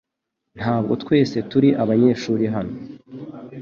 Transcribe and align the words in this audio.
Ntabwo 0.57 0.93
twese 1.03 1.37
turi 1.49 1.69
abanyeshuri 1.83 2.45
hano. 2.55 2.75